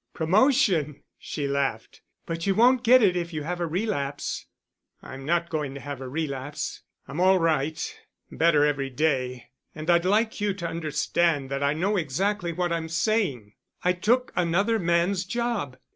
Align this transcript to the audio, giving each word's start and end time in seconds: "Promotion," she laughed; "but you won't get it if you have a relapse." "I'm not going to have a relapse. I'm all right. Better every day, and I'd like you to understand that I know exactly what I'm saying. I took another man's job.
"Promotion," 0.15 1.03
she 1.19 1.47
laughed; 1.47 2.01
"but 2.25 2.47
you 2.47 2.55
won't 2.55 2.83
get 2.83 3.03
it 3.03 3.15
if 3.15 3.31
you 3.33 3.43
have 3.43 3.59
a 3.61 3.67
relapse." 3.67 4.47
"I'm 5.03 5.25
not 5.27 5.49
going 5.51 5.75
to 5.75 5.79
have 5.79 6.01
a 6.01 6.09
relapse. 6.09 6.81
I'm 7.07 7.19
all 7.19 7.37
right. 7.37 7.99
Better 8.31 8.65
every 8.65 8.89
day, 8.89 9.51
and 9.75 9.91
I'd 9.91 10.03
like 10.03 10.41
you 10.41 10.55
to 10.55 10.67
understand 10.67 11.51
that 11.51 11.61
I 11.61 11.73
know 11.73 11.97
exactly 11.97 12.51
what 12.51 12.71
I'm 12.71 12.89
saying. 12.89 13.53
I 13.83 13.93
took 13.93 14.33
another 14.35 14.79
man's 14.79 15.23
job. 15.23 15.77